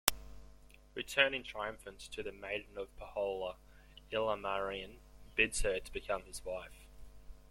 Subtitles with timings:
[0.95, 3.57] Returning triumphant to the Maiden of Pohjola,
[4.11, 4.97] Ilmarinen
[5.35, 6.87] bids her to become his wife.